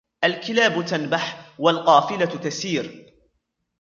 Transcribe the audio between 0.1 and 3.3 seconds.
الكلاب تنبح، والقافلة تسير.